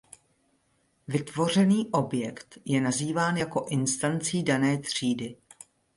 Vytvořený 1.07 1.89
objekt 1.91 2.57
je 2.65 2.81
nazýván 2.81 3.37
jako 3.37 3.65
instancí 3.69 4.43
dané 4.43 4.77
třídy. 4.77 5.35